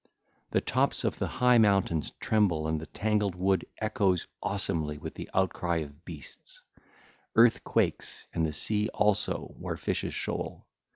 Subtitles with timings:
[0.49, 5.29] The tops of the high mountains tremble and the tangled wood echoes awesomely with the
[5.31, 6.63] outcry of beasts:
[7.35, 10.65] earthquakes and the sea also where fishes shoal.